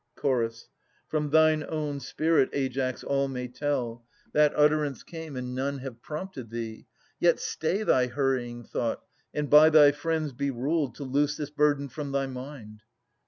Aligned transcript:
Ch. 0.19 0.25
From 1.07 1.29
thine 1.29 1.63
own 1.69 1.99
spirit, 1.99 2.49
Aias, 2.55 3.03
all 3.03 3.27
may 3.27 3.47
tell, 3.47 4.03
That 4.33 4.51
utterance 4.55 5.03
came, 5.03 5.35
and 5.35 5.53
none 5.53 5.77
have 5.77 6.01
prompted 6.01 6.49
thee. 6.49 6.87
Yet 7.19 7.39
stay 7.39 7.83
thy 7.83 8.07
hurrying 8.07 8.63
thought, 8.63 9.03
and 9.31 9.47
by 9.47 9.69
thy 9.69 9.91
friends 9.91 10.33
Be 10.33 10.49
ruled 10.49 10.95
to 10.95 11.03
loose 11.03 11.37
this 11.37 11.51
burden 11.51 11.87
from 11.87 12.11
thy 12.13 12.25
mind. 12.25 12.81